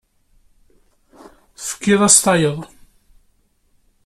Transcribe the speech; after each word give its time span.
Tefkiḍ-as 1.57 2.17
tayet. 2.23 2.59